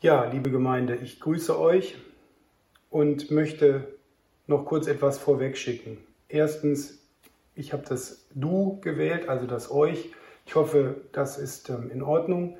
Ja, 0.00 0.26
liebe 0.26 0.52
Gemeinde, 0.52 0.94
ich 0.94 1.18
grüße 1.18 1.58
euch 1.58 1.96
und 2.88 3.32
möchte 3.32 3.88
noch 4.46 4.64
kurz 4.64 4.86
etwas 4.86 5.18
vorweg 5.18 5.58
schicken. 5.58 5.98
Erstens, 6.28 7.04
ich 7.56 7.72
habe 7.72 7.82
das 7.84 8.24
Du 8.32 8.78
gewählt, 8.80 9.28
also 9.28 9.48
das 9.48 9.72
Euch. 9.72 10.12
Ich 10.46 10.54
hoffe, 10.54 11.00
das 11.10 11.36
ist 11.36 11.68
ähm, 11.70 11.90
in 11.90 12.02
Ordnung. 12.02 12.58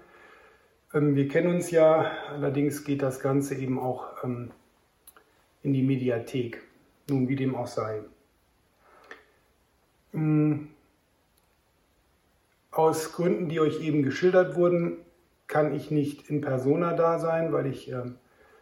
Ähm, 0.92 1.14
wir 1.14 1.28
kennen 1.28 1.54
uns 1.54 1.70
ja, 1.70 2.10
allerdings 2.28 2.82
geht 2.82 3.02
das 3.02 3.20
Ganze 3.20 3.54
eben 3.54 3.78
auch 3.78 4.24
ähm, 4.24 4.50
in 5.62 5.72
die 5.72 5.84
Mediathek. 5.84 6.60
Nun, 7.08 7.28
wie 7.28 7.36
dem 7.36 7.54
auch 7.54 7.68
sei. 7.68 8.00
Ähm, 10.12 10.70
aus 12.72 13.12
Gründen, 13.12 13.48
die 13.48 13.60
euch 13.60 13.80
eben 13.80 14.02
geschildert 14.02 14.56
wurden, 14.56 14.96
kann 15.48 15.74
ich 15.74 15.90
nicht 15.90 16.28
in 16.28 16.40
persona 16.40 16.92
da 16.92 17.18
sein, 17.18 17.52
weil 17.52 17.66
ich 17.66 17.90
äh, 17.90 18.02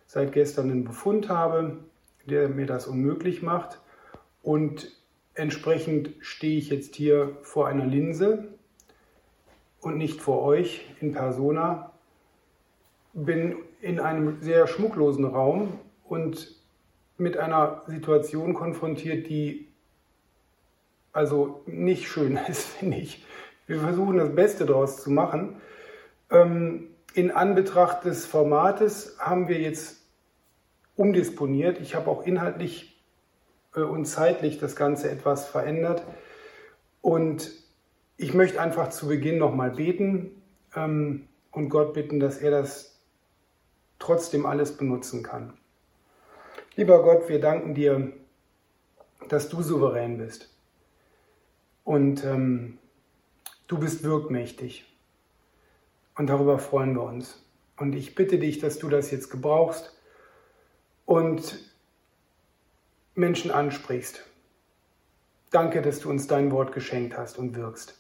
seit 0.07 0.33
gestern 0.33 0.71
einen 0.71 0.85
Befund 0.85 1.29
habe, 1.29 1.79
der 2.25 2.49
mir 2.49 2.67
das 2.67 2.87
unmöglich 2.87 3.43
macht. 3.43 3.81
Und 4.43 4.93
entsprechend 5.35 6.11
stehe 6.21 6.59
ich 6.59 6.71
jetzt 6.71 6.95
hier 6.95 7.37
vor 7.43 7.67
einer 7.67 7.85
Linse 7.85 8.49
und 9.81 9.99
nicht 9.99 10.21
vor 10.21 10.43
euch 10.43 10.87
in 11.01 11.13
persona. 11.13 11.93
Bin 13.13 13.57
in 13.81 13.99
einem 13.99 14.41
sehr 14.41 14.67
schmucklosen 14.67 15.25
Raum 15.25 15.79
und 16.05 16.55
mit 17.19 17.37
einer 17.37 17.83
Situation 17.87 18.55
konfrontiert, 18.55 19.29
die 19.29 19.69
also 21.13 21.63
nicht 21.67 22.09
schön 22.09 22.39
ist, 22.49 22.67
finde 22.67 22.99
ich. 22.99 23.25
Wir 23.67 23.81
versuchen 23.81 24.19
das 24.19 24.35
Beste 24.35 24.67
daraus 24.67 25.03
zu 25.03 25.11
machen. 25.11 25.61
Ähm, 26.31 26.89
in 27.15 27.31
Anbetracht 27.31 28.05
des 28.05 28.27
Formates 28.27 29.17
haben 29.19 29.49
wir 29.49 29.59
jetzt 29.59 30.03
umdisponiert. 30.97 31.81
Ich 31.81 31.95
habe 31.95 32.11
auch 32.11 32.27
inhaltlich 32.27 33.03
äh, 33.75 33.81
und 33.81 34.07
zeitlich 34.07 34.59
das 34.59 34.77
Ganze 34.77 35.11
etwas 35.11 35.47
verändert. 35.47 36.03
Und 37.01 37.51
ich 38.17 38.35
möchte 38.35 38.61
einfach 38.61 38.89
zu 38.91 39.09
Beginn 39.09 39.39
nochmal 39.39 39.71
beten 39.71 40.43
ähm, 40.75 41.29
und 41.53 41.69
Gott 41.69 41.95
bitten, 41.95 42.19
dass 42.19 42.39
er 42.39 42.51
das 42.51 42.99
trotzdem 43.99 44.47
alles 44.47 44.77
benutzen 44.77 45.23
kann. 45.23 45.53
Lieber 46.75 47.03
Gott, 47.03 47.29
wir 47.29 47.41
danken 47.41 47.75
dir, 47.75 48.13
dass 49.29 49.49
du 49.49 49.63
souverän 49.63 50.19
bist. 50.19 50.55
Und 51.85 52.25
ähm, 52.25 52.79
du 53.69 53.79
bist 53.79 54.03
wirkmächtig. 54.03 54.85
Und 56.17 56.29
darüber 56.29 56.59
freuen 56.59 56.95
wir 56.95 57.03
uns. 57.03 57.43
Und 57.77 57.95
ich 57.95 58.15
bitte 58.15 58.39
dich, 58.39 58.59
dass 58.59 58.79
du 58.79 58.89
das 58.89 59.11
jetzt 59.11 59.31
gebrauchst 59.31 59.95
und 61.05 61.59
Menschen 63.15 63.51
ansprichst. 63.51 64.25
Danke, 65.51 65.83
dass 65.83 66.01
du 66.01 66.11
uns 66.11 66.27
dein 66.27 66.51
Wort 66.51 66.73
geschenkt 66.73 67.17
hast 67.17 67.39
und 67.39 67.55
wirkst. 67.55 67.99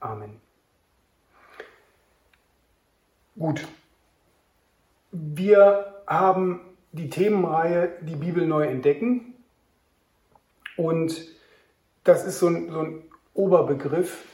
Amen. 0.00 0.40
Gut. 3.36 3.66
Wir 5.10 6.02
haben 6.06 6.60
die 6.92 7.08
Themenreihe 7.08 7.92
Die 8.02 8.16
Bibel 8.16 8.46
neu 8.46 8.64
entdecken. 8.66 9.34
Und 10.76 11.28
das 12.04 12.24
ist 12.24 12.38
so 12.38 12.48
ein, 12.48 12.70
so 12.70 12.80
ein 12.80 13.02
Oberbegriff, 13.32 14.24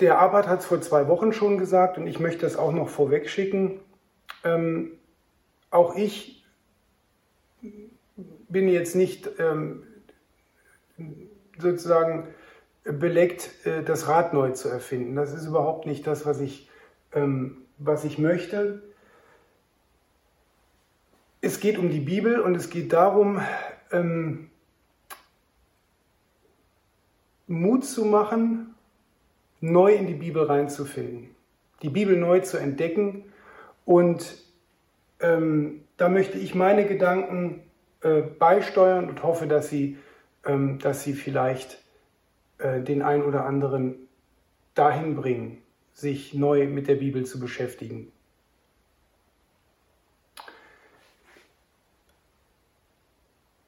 der 0.00 0.18
Arbeit 0.18 0.46
hat 0.46 0.60
es 0.60 0.66
vor 0.66 0.80
zwei 0.82 1.08
Wochen 1.08 1.32
schon 1.32 1.56
gesagt 1.56 1.96
und 1.96 2.06
ich 2.06 2.20
möchte 2.20 2.42
das 2.42 2.56
auch 2.56 2.72
noch 2.72 2.90
vorweg 2.90 3.30
schicken. 3.30 3.80
Ähm, 4.44 4.92
auch 5.70 5.96
ich 5.96 6.44
bin 8.48 8.68
jetzt 8.68 8.94
nicht 8.94 9.28
ähm, 9.38 9.84
sozusagen 11.58 12.28
beleckt, 12.84 13.64
äh, 13.64 13.82
das 13.82 14.06
Rad 14.06 14.34
neu 14.34 14.50
zu 14.50 14.68
erfinden. 14.68 15.16
Das 15.16 15.32
ist 15.32 15.46
überhaupt 15.46 15.86
nicht 15.86 16.06
das, 16.06 16.26
was 16.26 16.40
ich, 16.40 16.68
ähm, 17.12 17.62
was 17.78 18.04
ich 18.04 18.18
möchte. 18.18 18.82
Es 21.40 21.58
geht 21.58 21.78
um 21.78 21.88
die 21.88 22.00
Bibel 22.00 22.40
und 22.40 22.54
es 22.54 22.68
geht 22.68 22.92
darum, 22.92 23.40
ähm, 23.92 24.50
Mut 27.46 27.84
zu 27.84 28.04
machen, 28.04 28.75
neu 29.70 29.94
in 29.94 30.06
die 30.06 30.14
Bibel 30.14 30.44
reinzufinden, 30.44 31.34
die 31.82 31.90
Bibel 31.90 32.16
neu 32.16 32.40
zu 32.40 32.56
entdecken. 32.56 33.24
Und 33.84 34.36
ähm, 35.20 35.82
da 35.96 36.08
möchte 36.08 36.38
ich 36.38 36.54
meine 36.54 36.86
Gedanken 36.86 37.62
äh, 38.02 38.22
beisteuern 38.22 39.08
und 39.08 39.22
hoffe, 39.22 39.46
dass 39.46 39.68
sie, 39.68 39.98
ähm, 40.44 40.78
dass 40.78 41.04
sie 41.04 41.14
vielleicht 41.14 41.82
äh, 42.58 42.80
den 42.80 43.02
einen 43.02 43.22
oder 43.22 43.46
anderen 43.46 44.08
dahin 44.74 45.16
bringen, 45.16 45.62
sich 45.92 46.34
neu 46.34 46.66
mit 46.66 46.88
der 46.88 46.96
Bibel 46.96 47.24
zu 47.24 47.40
beschäftigen. 47.40 48.12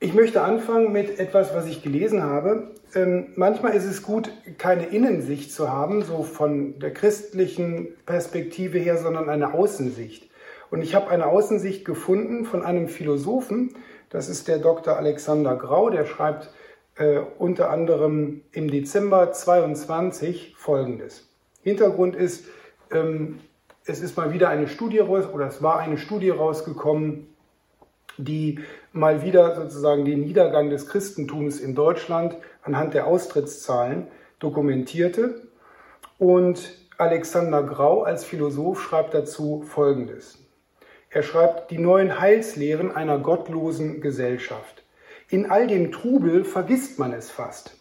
Ich 0.08 0.14
möchte 0.14 0.40
anfangen 0.40 0.90
mit 0.90 1.20
etwas, 1.20 1.54
was 1.54 1.66
ich 1.66 1.82
gelesen 1.82 2.22
habe. 2.22 2.70
Ähm, 2.94 3.26
manchmal 3.36 3.74
ist 3.74 3.84
es 3.84 4.02
gut, 4.02 4.30
keine 4.56 4.86
Innensicht 4.86 5.52
zu 5.52 5.70
haben, 5.70 6.00
so 6.00 6.22
von 6.22 6.78
der 6.78 6.94
christlichen 6.94 7.88
Perspektive 8.06 8.78
her, 8.78 8.96
sondern 8.96 9.28
eine 9.28 9.52
Außensicht. 9.52 10.30
Und 10.70 10.80
ich 10.80 10.94
habe 10.94 11.10
eine 11.10 11.26
Außensicht 11.26 11.84
gefunden 11.84 12.46
von 12.46 12.62
einem 12.62 12.88
Philosophen, 12.88 13.74
das 14.08 14.30
ist 14.30 14.48
der 14.48 14.56
Dr. 14.60 14.96
Alexander 14.96 15.56
Grau, 15.56 15.90
der 15.90 16.06
schreibt 16.06 16.54
äh, 16.96 17.18
unter 17.38 17.68
anderem 17.68 18.40
im 18.52 18.70
Dezember 18.70 19.32
22 19.32 20.54
Folgendes. 20.56 21.28
Hintergrund 21.62 22.16
ist, 22.16 22.46
ähm, 22.92 23.40
es 23.84 24.00
ist 24.00 24.16
mal 24.16 24.32
wieder 24.32 24.48
eine 24.48 24.68
Studie 24.68 25.00
raus, 25.00 25.26
oder 25.30 25.48
es 25.48 25.62
war 25.62 25.80
eine 25.80 25.98
Studie 25.98 26.30
rausgekommen, 26.30 27.26
die 28.18 28.60
mal 28.92 29.22
wieder 29.22 29.54
sozusagen 29.54 30.04
den 30.04 30.20
Niedergang 30.20 30.70
des 30.70 30.88
Christentums 30.88 31.60
in 31.60 31.74
Deutschland 31.74 32.36
anhand 32.62 32.94
der 32.94 33.06
Austrittszahlen 33.06 34.08
dokumentierte. 34.38 35.42
Und 36.18 36.74
Alexander 36.98 37.62
Grau 37.62 38.02
als 38.02 38.24
Philosoph 38.24 38.82
schreibt 38.82 39.14
dazu 39.14 39.62
Folgendes. 39.66 40.38
Er 41.10 41.22
schreibt 41.22 41.70
die 41.70 41.78
neuen 41.78 42.20
Heilslehren 42.20 42.94
einer 42.94 43.18
gottlosen 43.18 44.00
Gesellschaft. 44.00 44.82
In 45.30 45.50
all 45.50 45.66
dem 45.66 45.92
Trubel 45.92 46.44
vergisst 46.44 46.98
man 46.98 47.12
es 47.12 47.30
fast. 47.30 47.76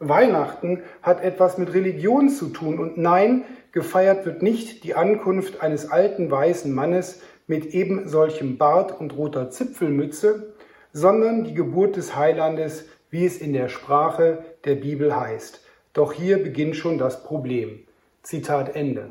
Weihnachten 0.00 0.82
hat 1.02 1.22
etwas 1.24 1.58
mit 1.58 1.74
Religion 1.74 2.28
zu 2.28 2.48
tun 2.48 2.78
und 2.78 2.98
nein, 2.98 3.44
gefeiert 3.72 4.26
wird 4.26 4.42
nicht 4.42 4.84
die 4.84 4.94
Ankunft 4.94 5.60
eines 5.60 5.90
alten 5.90 6.30
weißen 6.30 6.72
Mannes 6.72 7.20
mit 7.48 7.74
eben 7.74 8.06
solchem 8.06 8.56
Bart 8.56 9.00
und 9.00 9.16
roter 9.16 9.50
Zipfelmütze, 9.50 10.54
sondern 10.92 11.42
die 11.42 11.54
Geburt 11.54 11.96
des 11.96 12.14
Heilandes, 12.14 12.86
wie 13.10 13.26
es 13.26 13.38
in 13.38 13.52
der 13.52 13.68
Sprache 13.68 14.44
der 14.64 14.76
Bibel 14.76 15.18
heißt. 15.18 15.64
Doch 15.92 16.12
hier 16.12 16.40
beginnt 16.40 16.76
schon 16.76 16.98
das 16.98 17.24
Problem. 17.24 17.80
Zitat 18.22 18.76
Ende. 18.76 19.10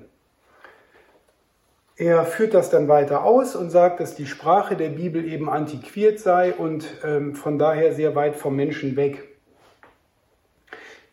Er 1.96 2.26
führt 2.26 2.54
das 2.54 2.70
dann 2.70 2.88
weiter 2.88 3.24
aus 3.24 3.56
und 3.56 3.72
sagt, 3.72 4.00
dass 4.00 4.16
die 4.16 4.28
Sprache 4.28 4.76
der 4.76 4.90
Bibel 4.90 5.26
eben 5.26 5.50
antiquiert 5.50 6.20
sei 6.20 6.54
und 6.54 6.86
ähm, 7.04 7.34
von 7.34 7.58
daher 7.58 7.94
sehr 7.94 8.14
weit 8.14 8.36
vom 8.36 8.56
Menschen 8.56 8.96
weg. 8.96 9.37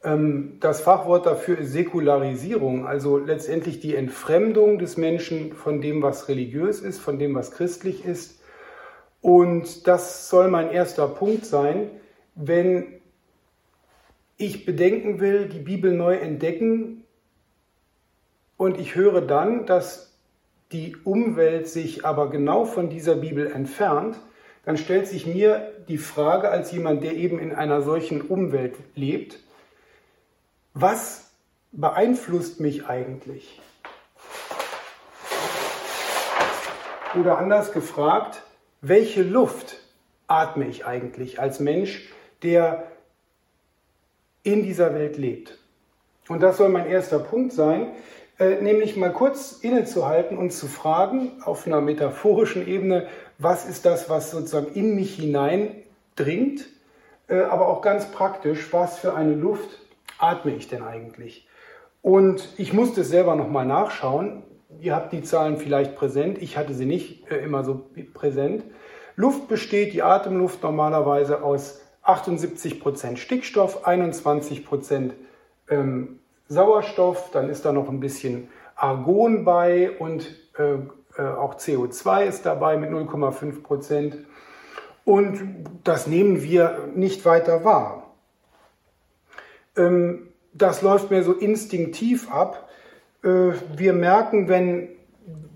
Ähm, 0.04 0.58
das 0.60 0.82
Fachwort 0.82 1.26
dafür 1.26 1.58
ist 1.58 1.72
Säkularisierung, 1.72 2.86
also 2.86 3.16
letztendlich 3.18 3.80
die 3.80 3.96
Entfremdung 3.96 4.78
des 4.78 4.96
Menschen 4.96 5.54
von 5.54 5.80
dem, 5.80 6.02
was 6.02 6.28
religiös 6.28 6.80
ist, 6.80 7.00
von 7.00 7.18
dem, 7.18 7.34
was 7.34 7.50
christlich 7.50 8.04
ist. 8.04 8.40
Und 9.22 9.86
das 9.86 10.28
soll 10.28 10.48
mein 10.48 10.70
erster 10.70 11.08
Punkt 11.08 11.46
sein, 11.46 11.90
wenn 12.34 13.00
ich 14.36 14.66
bedenken 14.66 15.20
will, 15.20 15.48
die 15.48 15.60
Bibel 15.60 15.92
neu 15.92 16.16
entdecken 16.16 17.04
und 18.56 18.78
ich 18.78 18.94
höre 18.94 19.22
dann, 19.22 19.64
dass 19.64 20.18
die 20.72 20.96
Umwelt 21.04 21.68
sich 21.68 22.04
aber 22.04 22.30
genau 22.30 22.64
von 22.64 22.90
dieser 22.90 23.14
Bibel 23.14 23.46
entfernt, 23.46 24.18
dann 24.64 24.76
stellt 24.76 25.06
sich 25.06 25.26
mir 25.26 25.72
die 25.88 25.98
Frage 25.98 26.50
als 26.50 26.72
jemand, 26.72 27.02
der 27.02 27.14
eben 27.14 27.38
in 27.38 27.52
einer 27.52 27.80
solchen 27.82 28.22
Umwelt 28.22 28.74
lebt, 28.94 29.38
was 30.74 31.30
beeinflusst 31.70 32.60
mich 32.60 32.86
eigentlich? 32.86 33.60
Oder 37.18 37.38
anders 37.38 37.72
gefragt, 37.72 38.42
welche 38.80 39.22
Luft 39.22 39.76
atme 40.26 40.66
ich 40.66 40.84
eigentlich 40.84 41.40
als 41.40 41.60
Mensch, 41.60 42.12
der 42.42 42.90
in 44.42 44.64
dieser 44.64 44.94
Welt 44.94 45.16
lebt? 45.16 45.58
Und 46.28 46.42
das 46.42 46.56
soll 46.56 46.68
mein 46.68 46.86
erster 46.86 47.20
Punkt 47.20 47.52
sein. 47.52 47.92
äh, 48.38 48.60
nämlich 48.60 48.96
mal 48.96 49.12
kurz 49.12 49.52
innezuhalten 49.62 50.36
und 50.36 50.50
zu 50.50 50.66
fragen, 50.66 51.40
auf 51.44 51.68
einer 51.68 51.80
metaphorischen 51.80 52.66
Ebene, 52.66 53.06
was 53.38 53.64
ist 53.64 53.86
das, 53.86 54.10
was 54.10 54.32
sozusagen 54.32 54.72
in 54.74 54.96
mich 54.96 55.14
hineindringt, 55.14 56.66
äh, 57.28 57.42
aber 57.42 57.68
auch 57.68 57.80
ganz 57.80 58.10
praktisch, 58.10 58.72
was 58.72 58.98
für 58.98 59.14
eine 59.14 59.34
Luft 59.34 59.78
atme 60.18 60.54
ich 60.54 60.68
denn 60.68 60.82
eigentlich? 60.82 61.46
Und 62.02 62.48
ich 62.58 62.72
musste 62.72 63.00
es 63.00 63.08
selber 63.08 63.34
nochmal 63.34 63.64
nachschauen. 63.66 64.42
Ihr 64.80 64.94
habt 64.94 65.12
die 65.12 65.22
Zahlen 65.22 65.56
vielleicht 65.56 65.96
präsent, 65.96 66.42
ich 66.42 66.56
hatte 66.56 66.74
sie 66.74 66.86
nicht 66.86 67.30
äh, 67.30 67.38
immer 67.38 67.64
so 67.64 67.86
präsent. 68.12 68.64
Luft 69.16 69.48
besteht, 69.48 69.92
die 69.92 70.02
Atemluft 70.02 70.62
normalerweise 70.62 71.42
aus 71.42 71.80
78% 72.04 73.16
Stickstoff, 73.16 73.86
21% 73.86 75.12
ähm, 75.70 76.18
Sauerstoff, 76.48 77.30
dann 77.30 77.48
ist 77.48 77.64
da 77.64 77.72
noch 77.72 77.88
ein 77.88 78.00
bisschen 78.00 78.48
Argon 78.76 79.44
bei 79.44 79.92
und 79.98 80.26
äh, 80.58 80.74
äh 81.16 81.22
auch 81.22 81.54
CO2 81.54 82.24
ist 82.24 82.44
dabei 82.44 82.76
mit 82.76 82.90
0,5%. 82.90 84.14
Und 85.04 85.64
das 85.84 86.06
nehmen 86.06 86.42
wir 86.42 86.88
nicht 86.94 87.24
weiter 87.24 87.64
wahr. 87.64 88.03
Ähm, 89.76 90.28
das 90.52 90.82
läuft 90.82 91.10
mir 91.10 91.22
so 91.22 91.32
instinktiv 91.32 92.30
ab. 92.30 92.68
Äh, 93.22 93.52
wir 93.76 93.92
merken, 93.92 94.48
wenn, 94.48 94.88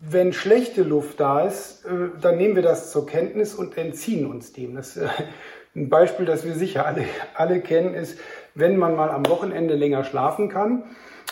wenn 0.00 0.32
schlechte 0.32 0.82
Luft 0.82 1.20
da 1.20 1.47
ist, 1.47 1.85
äh, 1.85 2.11
dann 2.20 2.37
nehmen 2.37 2.56
wir 2.56 2.62
das 2.62 2.91
zur 2.91 3.06
Kenntnis 3.06 3.55
und 3.55 3.76
entziehen 3.76 4.26
uns 4.26 4.53
dem. 4.53 4.75
Das, 4.75 4.97
äh, 4.97 5.09
ein 5.76 5.88
Beispiel, 5.88 6.26
das 6.26 6.44
wir 6.44 6.55
sicher 6.55 6.87
alle, 6.87 7.05
alle 7.35 7.61
kennen, 7.61 7.94
ist, 7.94 8.19
wenn 8.55 8.76
man 8.76 8.97
mal 8.97 9.11
am 9.11 9.26
Wochenende 9.26 9.75
länger 9.75 10.05
schlafen 10.05 10.49
kann 10.49 10.85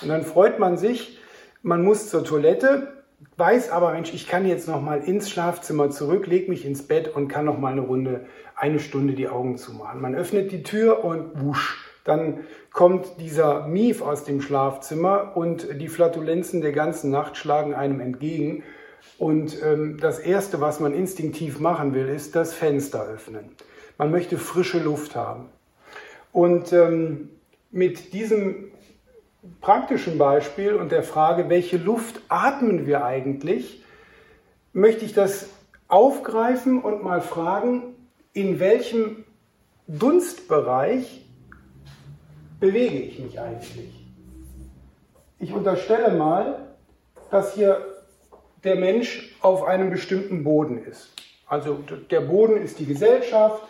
und 0.03 0.09
dann 0.09 0.23
freut 0.23 0.59
man 0.59 0.77
sich, 0.77 1.19
man 1.63 1.83
muss 1.83 2.09
zur 2.09 2.23
Toilette, 2.23 2.93
weiß 3.37 3.71
aber, 3.71 3.93
Mensch, 3.93 4.13
ich 4.13 4.29
kann 4.29 4.47
jetzt 4.47 4.69
noch 4.69 4.81
mal 4.81 5.01
ins 5.01 5.31
Schlafzimmer 5.31 5.91
zurück, 5.91 6.27
leg 6.27 6.49
mich 6.49 6.65
ins 6.65 6.87
Bett 6.87 7.09
und 7.15 7.29
kann 7.29 7.47
noch 7.47 7.59
mal 7.59 7.73
eine 7.73 7.81
Runde, 7.81 8.27
eine 8.55 8.79
Stunde 8.79 9.15
die 9.15 9.29
Augen 9.29 9.57
zumachen. 9.57 10.01
Man 10.01 10.15
öffnet 10.15 10.53
die 10.53 10.63
Tür 10.63 11.03
und 11.03 11.43
wusch, 11.43 11.86
dann 12.07 12.45
kommt 12.73 13.21
dieser 13.21 13.67
Mief 13.67 14.01
aus 14.01 14.25
dem 14.25 14.41
Schlafzimmer 14.41 15.37
und 15.37 15.81
die 15.81 15.89
Flatulenzen 15.89 16.61
der 16.61 16.73
ganzen 16.73 17.11
Nacht 17.11 17.37
schlagen 17.37 17.75
einem 17.75 18.01
entgegen. 18.01 18.63
Und 19.19 19.63
ähm, 19.63 19.99
das 20.01 20.19
Erste, 20.19 20.61
was 20.61 20.79
man 20.81 20.95
instinktiv 20.95 21.59
machen 21.59 21.95
will, 21.95 22.09
ist 22.09 22.37
das 22.37 22.55
Fenster 22.55 23.05
öffnen. 23.07 23.51
Man 23.99 24.11
möchte 24.11 24.39
frische 24.39 24.79
Luft 24.79 25.17
haben. 25.17 25.49
Und 26.33 26.73
ähm, 26.73 27.31
mit 27.71 28.13
diesem 28.13 28.71
praktischen 29.61 30.19
Beispiel 30.19 30.75
und 30.75 30.93
der 30.93 31.03
Frage, 31.03 31.49
welche 31.49 31.77
Luft 31.77 32.21
atmen 32.29 32.87
wir 32.87 33.05
eigentlich, 33.05 33.83
möchte 34.73 35.05
ich 35.05 35.13
das 35.13 35.49
aufgreifen 35.89 36.83
und 36.83 37.03
mal 37.03 37.21
fragen, 37.21 37.95
in 38.33 38.61
welchem 38.61 39.25
Dunstbereich 39.89 41.26
bewege 42.61 42.99
ich 42.99 43.19
mich 43.19 43.41
eigentlich? 43.41 44.07
Ich 45.39 45.53
unterstelle 45.53 46.17
mal, 46.17 46.77
dass 47.31 47.55
hier 47.55 47.85
der 48.65 48.77
Mensch 48.77 49.37
auf 49.41 49.65
einem 49.65 49.91
bestimmten 49.91 50.45
Boden 50.45 50.85
ist. 50.85 51.15
Also 51.47 51.79
der 52.11 52.23
Boden 52.23 52.57
ist 52.57 52.79
die 52.79 52.87
Gesellschaft, 52.87 53.63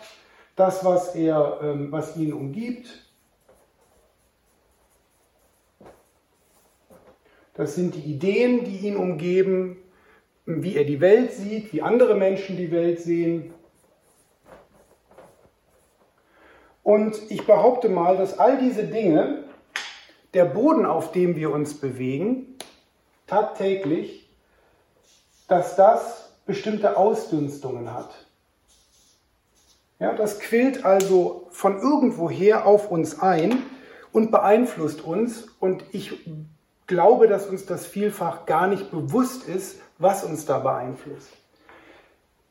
das, 0.55 0.83
was, 0.83 1.13
er, 1.15 1.59
ähm, 1.61 1.91
was 1.91 2.17
ihn 2.17 2.33
umgibt. 2.33 3.05
Das 7.53 7.75
sind 7.75 7.95
die 7.95 8.11
Ideen, 8.11 8.63
die 8.63 8.87
ihn 8.87 8.97
umgeben, 8.97 9.77
wie 10.45 10.75
er 10.75 10.85
die 10.85 11.01
Welt 11.01 11.33
sieht, 11.33 11.73
wie 11.73 11.81
andere 11.81 12.15
Menschen 12.15 12.57
die 12.57 12.71
Welt 12.71 12.99
sehen. 12.99 13.53
Und 16.87 17.19
ich 17.29 17.45
behaupte 17.45 17.89
mal, 17.89 18.15
dass 18.15 18.39
all 18.39 18.59
diese 18.59 18.85
Dinge, 18.85 19.43
der 20.33 20.45
Boden, 20.45 20.85
auf 20.85 21.11
dem 21.11 21.35
wir 21.35 21.51
uns 21.51 21.73
bewegen, 21.73 22.55
tagtäglich, 23.27 24.29
dass 25.49 25.75
das 25.75 26.31
bestimmte 26.45 26.95
Ausdünstungen 26.95 27.93
hat. 27.93 28.11
Ja, 29.99 30.13
das 30.13 30.39
quillt 30.39 30.85
also 30.85 31.49
von 31.51 31.77
irgendwoher 31.77 32.65
auf 32.65 32.89
uns 32.89 33.19
ein 33.19 33.63
und 34.13 34.31
beeinflusst 34.31 35.01
uns. 35.01 35.49
Und 35.59 35.83
ich 35.91 36.25
glaube, 36.85 37.27
dass 37.27 37.47
uns 37.47 37.65
das 37.65 37.85
vielfach 37.85 38.45
gar 38.45 38.67
nicht 38.67 38.91
bewusst 38.91 39.45
ist, 39.45 39.81
was 39.97 40.23
uns 40.23 40.45
da 40.45 40.59
beeinflusst. 40.59 41.33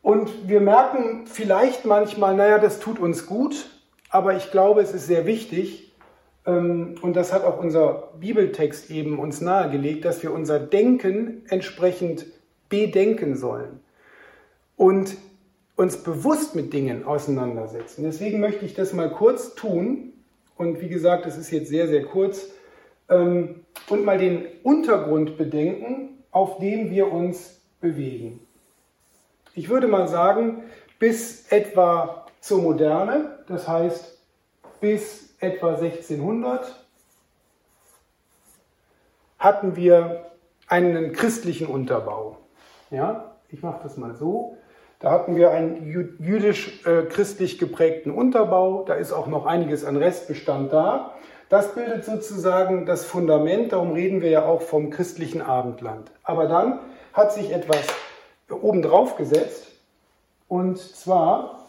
Und 0.03 0.47
wir 0.47 0.61
merken 0.61 1.27
vielleicht 1.27 1.87
manchmal, 1.87 2.37
naja, 2.37 2.59
das 2.59 2.81
tut 2.81 2.99
uns 2.99 3.25
gut, 3.25 3.71
aber 4.11 4.37
ich 4.37 4.51
glaube, 4.51 4.81
es 4.81 4.93
ist 4.93 5.07
sehr 5.07 5.27
wichtig, 5.27 5.87
ähm, 6.47 6.95
und 7.03 7.15
das 7.15 7.33
hat 7.33 7.45
auch 7.45 7.59
unser 7.59 8.13
Bibeltext 8.21 8.91
eben 8.91 9.19
uns 9.19 9.41
nahegelegt, 9.41 10.05
dass 10.05 10.23
wir 10.23 10.33
unser 10.33 10.61
Denken 10.61 11.43
entsprechend 11.49 12.27
bedenken 12.69 13.37
sollen 13.37 13.81
und 14.77 15.17
uns 15.77 15.99
bewusst 15.99 16.55
mit 16.55 16.73
Dingen 16.73 17.05
auseinandersetzen. 17.05 18.03
Deswegen 18.05 18.41
möchte 18.41 18.65
ich 18.65 18.75
das 18.75 18.93
mal 18.93 19.11
kurz 19.11 19.55
tun. 19.55 20.13
Und 20.57 20.81
wie 20.81 20.89
gesagt, 20.89 21.27
es 21.27 21.37
ist 21.37 21.51
jetzt 21.51 21.69
sehr, 21.69 21.87
sehr 21.87 22.05
kurz. 22.05 22.51
Ähm, 23.09 23.67
und 23.89 24.05
mal 24.05 24.19
den 24.19 24.47
Untergrund 24.63 25.37
bedenken, 25.37 26.25
auf 26.31 26.59
dem 26.59 26.91
wir 26.91 27.13
uns 27.13 27.61
bewegen. 27.81 28.41
Ich 29.55 29.69
würde 29.69 29.87
mal 29.87 30.09
sagen, 30.09 30.63
bis 30.99 31.47
etwa 31.51 32.26
zur 32.47 32.63
Moderne, 32.63 33.41
das 33.49 33.67
heißt 33.67 34.19
bis 34.81 35.35
etwa 35.41 35.75
1600, 35.75 36.77
hatten 39.37 39.75
wir 39.75 40.27
einen 40.69 41.13
christlichen 41.13 41.67
Unterbau. 41.67 42.39
Ja, 42.91 43.33
ich 43.49 43.65
mache 43.65 43.81
das 43.83 43.97
mal 43.97 44.15
so. 44.15 44.57
Da 45.01 45.11
hatten 45.11 45.35
wir 45.35 45.51
einen 45.51 45.91
jüdisch-christlich 46.21 47.59
geprägten 47.59 48.13
Unterbau. 48.13 48.85
Da 48.85 48.95
ist 48.95 49.13
auch 49.13 49.27
noch 49.27 49.45
einiges 49.45 49.85
an 49.85 49.97
Restbestand 49.97 50.73
da. 50.73 51.15
Das 51.49 51.75
bildet 51.75 52.05
sozusagen 52.05 52.87
das 52.87 53.05
Fundament. 53.05 53.73
Darum 53.73 53.91
reden 53.91 54.23
wir 54.23 54.31
ja 54.31 54.47
auch 54.47 54.63
vom 54.63 54.91
christlichen 54.91 55.43
Abendland. 55.43 56.13
Aber 56.23 56.47
dann 56.47 56.79
hat 57.13 57.33
sich 57.33 57.53
etwas 57.53 57.85
obendrauf 58.49 59.17
gesetzt. 59.17 59.67
Und 60.47 60.79
zwar 60.79 61.66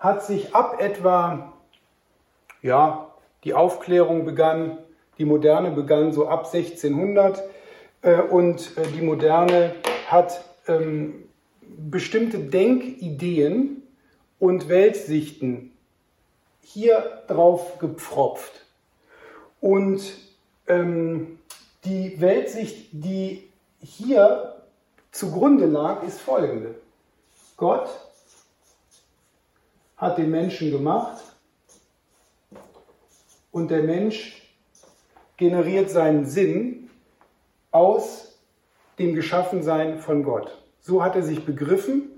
hat 0.00 0.24
sich 0.24 0.54
ab 0.54 0.80
etwa, 0.80 1.52
ja, 2.62 3.14
die 3.44 3.54
Aufklärung 3.54 4.24
begann, 4.24 4.78
die 5.18 5.26
Moderne 5.26 5.70
begann 5.70 6.12
so 6.12 6.26
ab 6.26 6.46
1600 6.52 7.42
äh, 8.02 8.20
und 8.20 8.76
äh, 8.78 8.86
die 8.88 9.02
Moderne 9.02 9.74
hat 10.06 10.42
ähm, 10.66 11.28
bestimmte 11.60 12.38
Denkideen 12.38 13.82
und 14.38 14.68
Weltsichten 14.68 15.72
hier 16.62 17.22
drauf 17.28 17.78
gepfropft. 17.78 18.64
Und 19.60 20.02
ähm, 20.66 21.38
die 21.84 22.20
Weltsicht, 22.20 22.88
die 22.92 23.50
hier 23.82 24.62
zugrunde 25.12 25.66
lag, 25.66 26.02
ist 26.04 26.20
folgende. 26.20 26.74
Gott 27.56 27.88
hat 30.00 30.16
den 30.16 30.30
Menschen 30.30 30.70
gemacht 30.70 31.22
und 33.52 33.70
der 33.70 33.82
Mensch 33.82 34.50
generiert 35.36 35.90
seinen 35.90 36.24
Sinn 36.24 36.88
aus 37.70 38.38
dem 38.98 39.14
Geschaffensein 39.14 39.98
von 39.98 40.22
Gott. 40.24 40.56
So 40.80 41.02
hat 41.02 41.16
er 41.16 41.22
sich 41.22 41.44
begriffen 41.44 42.10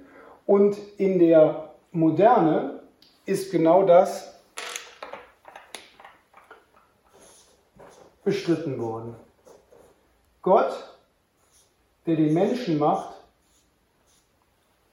und 0.46 0.78
in 0.96 1.18
der 1.18 1.74
Moderne 1.90 2.84
ist 3.26 3.50
genau 3.50 3.84
das 3.84 4.40
bestritten 8.22 8.78
worden. 8.78 9.16
Gott, 10.40 10.72
der 12.06 12.14
den 12.14 12.32
Menschen 12.32 12.78
macht, 12.78 13.16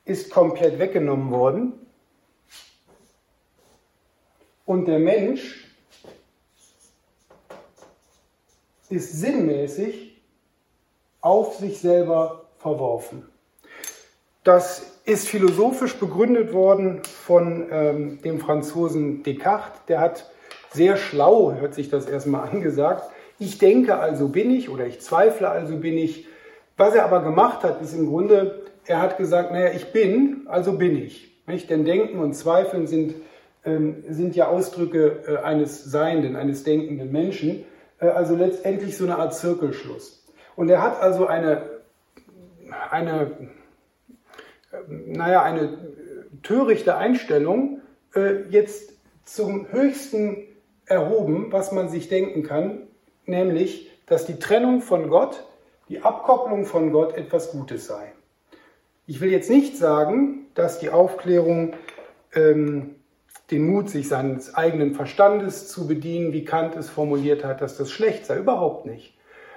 ist 0.05 0.31
komplett 0.31 0.79
weggenommen 0.79 1.29
worden 1.29 1.86
und 4.70 4.86
der 4.86 5.00
Mensch 5.00 5.66
ist 8.88 9.20
sinnmäßig 9.20 10.22
auf 11.22 11.56
sich 11.56 11.80
selber 11.80 12.46
verworfen. 12.60 13.28
Das 14.44 15.00
ist 15.06 15.28
philosophisch 15.28 15.96
begründet 15.96 16.54
worden 16.54 17.02
von 17.04 17.66
ähm, 17.72 18.22
dem 18.22 18.40
Franzosen 18.40 19.24
Descartes. 19.24 19.82
Der 19.88 20.02
hat 20.02 20.30
sehr 20.72 20.98
schlau, 20.98 21.52
hört 21.54 21.74
sich 21.74 21.90
das 21.90 22.06
erstmal 22.06 22.48
angesagt, 22.48 23.10
Ich 23.40 23.58
denke, 23.58 23.98
also 23.98 24.28
bin 24.28 24.52
ich 24.52 24.70
oder 24.70 24.86
ich 24.86 25.02
zweifle, 25.02 25.50
also 25.50 25.78
bin 25.78 25.98
ich. 25.98 26.28
Was 26.78 26.94
er 26.94 27.06
aber 27.06 27.24
gemacht 27.24 27.64
hat, 27.64 27.82
ist 27.82 27.96
im 27.96 28.06
Grunde, 28.06 28.68
er 28.86 29.02
hat 29.02 29.18
gesagt, 29.18 29.52
naja, 29.52 29.72
ich 29.74 29.92
bin, 29.94 30.46
also 30.46 30.74
bin 30.74 30.96
ich. 30.96 31.32
Nicht? 31.48 31.72
Denn 31.72 31.86
Denken 31.86 32.20
und 32.20 32.34
Zweifeln 32.34 32.86
sind, 32.86 33.16
sind 33.63 34.36
ja 34.36 34.48
Ausdrücke 34.48 35.24
äh, 35.28 35.38
eines 35.38 35.84
Seienden, 35.84 36.36
eines 36.36 36.63
denkenden 36.63 37.12
Menschen. 37.12 37.66
Äh, 38.00 38.08
also 38.08 38.36
letztendlich 38.36 38.98
so 38.98 39.04
eine 39.04 39.18
Art 39.18 39.36
Zirkelschluss. 39.36 40.25
Und 40.56 40.70
er 40.70 40.82
hat 40.82 41.01
also 41.01 41.28
eine, 41.28 41.63
eine, 42.89 43.50
äh, 44.72 44.78
naja, 44.88 45.44
eine 45.44 45.78
törichte 46.44 46.96
Einstellung 46.96 47.82
jetzt 48.50 48.94
zum 49.24 49.72
höchsten 49.72 50.48
erhoben, 50.86 51.51
was 51.51 51.72
man 51.72 51.89
sich 51.89 52.10
denken 52.10 52.42
kann, 52.42 52.88
nämlich, 53.25 53.92
dass 54.08 54.25
die 54.25 54.39
Trennung 54.39 54.82
von 54.82 55.10
Gott, 55.10 55.46
die 55.89 56.01
Abkopplung 56.01 56.66
von 56.66 56.92
Gott 56.92 57.16
etwas 57.16 57.51
Gutes 57.51 57.86
sei. 57.86 58.12
Ich 59.06 59.22
will 59.22 59.32
jetzt 59.32 59.50
nicht 59.50 59.78
sagen, 59.78 60.48
dass 60.56 60.80
die 60.80 60.89
Aufklärung 60.89 61.75
ähm, 62.34 62.96
den 63.52 63.68
Mut, 63.68 63.90
sich 63.90 64.08
seines 64.08 64.54
eigenen 64.56 64.94
Verstandes 64.94 65.68
zu 65.68 65.88
bedienen, 65.88 66.34
wie 66.34 66.46
Kant 66.46 66.76
es 66.76 66.90
formuliert 66.90 67.44
hat, 67.44 67.62
dass 67.62 67.78
das 67.78 67.92
schlecht 67.92 68.26
sei. 68.26 68.38
Überhaupt 68.38 68.86
nicht. 68.86 69.14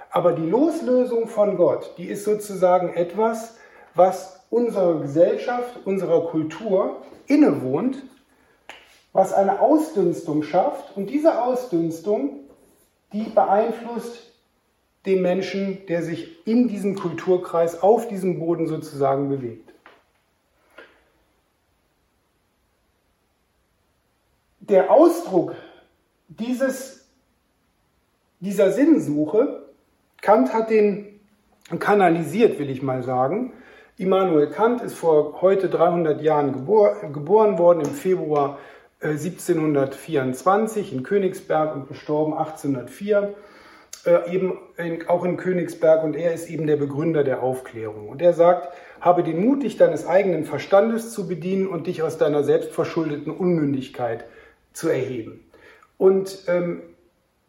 Aber 0.09 0.33
die 0.33 0.47
Loslösung 0.47 1.27
von 1.27 1.57
Gott, 1.57 1.95
die 1.97 2.05
ist 2.05 2.23
sozusagen 2.23 2.93
etwas, 2.93 3.57
was 3.95 4.41
unserer 4.49 4.99
Gesellschaft, 5.01 5.85
unserer 5.85 6.27
Kultur 6.27 6.97
innewohnt, 7.27 8.03
was 9.11 9.33
eine 9.33 9.59
Ausdünstung 9.59 10.43
schafft. 10.43 10.95
Und 10.95 11.09
diese 11.09 11.41
Ausdünstung, 11.41 12.41
die 13.11 13.23
beeinflusst 13.23 14.31
den 15.05 15.21
Menschen, 15.21 15.85
der 15.87 16.03
sich 16.03 16.47
in 16.47 16.67
diesem 16.67 16.95
Kulturkreis 16.95 17.81
auf 17.81 18.07
diesem 18.07 18.39
Boden 18.39 18.67
sozusagen 18.67 19.29
bewegt. 19.29 19.72
Der 24.69 24.91
Ausdruck 24.91 25.55
dieses, 26.29 27.09
dieser 28.39 28.71
Sinnsuche, 28.71 29.65
Kant 30.21 30.53
hat 30.53 30.69
den 30.69 31.19
kanalisiert, 31.79 32.59
will 32.59 32.69
ich 32.69 32.81
mal 32.81 33.03
sagen, 33.03 33.51
Immanuel 33.97 34.47
Kant 34.47 34.81
ist 34.81 34.95
vor 34.95 35.41
heute 35.41 35.67
300 35.67 36.21
Jahren 36.21 36.53
gebor 36.53 36.95
geboren 37.11 37.57
worden, 37.57 37.81
im 37.81 37.91
Februar 37.91 38.57
äh, 39.01 39.09
1724 39.09 40.93
in 40.93 41.03
Königsberg 41.03 41.75
und 41.75 41.89
gestorben 41.89 42.33
1804, 42.33 43.35
äh, 44.05 44.33
eben 44.33 44.57
in, 44.77 45.09
auch 45.09 45.25
in 45.25 45.35
Königsberg. 45.35 46.05
Und 46.05 46.15
er 46.15 46.33
ist 46.33 46.49
eben 46.49 46.67
der 46.67 46.77
Begründer 46.77 47.25
der 47.25 47.43
Aufklärung. 47.43 48.07
Und 48.07 48.21
er 48.21 48.31
sagt, 48.31 48.69
habe 49.01 49.23
den 49.23 49.45
Mut, 49.45 49.63
dich 49.63 49.75
deines 49.75 50.07
eigenen 50.07 50.45
Verstandes 50.45 51.11
zu 51.11 51.27
bedienen 51.27 51.67
und 51.67 51.87
dich 51.87 52.01
aus 52.01 52.17
deiner 52.17 52.45
selbstverschuldeten 52.45 53.33
Unmündigkeit 53.33 54.23
zu 54.73 54.89
erheben. 54.89 55.49
Und 55.97 56.43
ähm, 56.47 56.81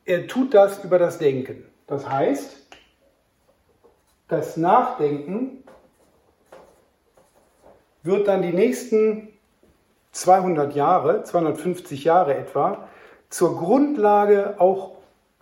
er 0.05 0.27
tut 0.27 0.55
das 0.55 0.85
über 0.85 0.99
das 0.99 1.19
Denken. 1.19 1.65
Das 1.87 2.09
heißt, 2.09 2.67
das 4.29 4.57
Nachdenken 4.57 5.65
wird 8.03 8.29
dann 8.29 8.43
die 8.43 8.53
nächsten 8.53 9.29
200 10.13 10.75
Jahre, 10.75 11.25
250 11.25 12.05
Jahre 12.05 12.37
etwa, 12.37 12.89
zur 13.31 13.57
Grundlage 13.59 14.55
auch 14.59 14.93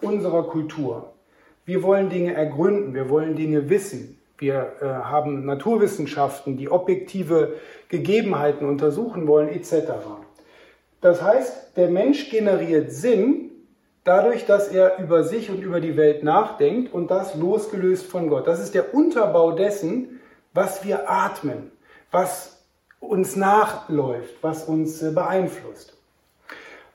unserer 0.01 0.45
Kultur. 0.45 1.12
Wir 1.65 1.83
wollen 1.83 2.09
Dinge 2.09 2.35
ergründen, 2.35 2.95
wir 2.95 3.09
wollen 3.09 3.37
Dinge 3.37 3.69
wissen. 3.69 4.19
Wir 4.39 4.73
äh, 4.81 4.85
haben 4.87 5.45
Naturwissenschaften, 5.45 6.57
die 6.57 6.71
objektive 6.71 7.55
Gegebenheiten 7.89 8.67
untersuchen 8.67 9.29
wollen, 9.29 9.49
etc. 9.49 9.93
Das 11.02 11.21
heißt, 11.21 11.76
der 11.76 11.88
Mensch 11.88 12.30
generiert 12.30 12.92
Sinn 12.92 13.50
dadurch, 14.04 14.47
dass 14.47 14.68
er 14.68 14.99
über 14.99 15.25
sich 15.25 15.50
und 15.50 15.61
über 15.61 15.80
die 15.80 15.97
Welt 15.97 16.23
nachdenkt 16.23 16.94
und 16.94 17.11
das 17.11 17.35
losgelöst 17.35 18.06
von 18.06 18.28
Gott. 18.28 18.47
Das 18.47 18.61
ist 18.61 18.75
der 18.75 18.94
Unterbau 18.94 19.52
dessen, 19.52 20.21
was 20.54 20.85
wir 20.85 21.11
atmen, 21.11 21.71
was 22.11 22.62
uns 23.00 23.37
nachläuft, 23.37 24.35
was 24.42 24.64
uns 24.64 25.02
äh, 25.02 25.11
beeinflusst. 25.11 25.97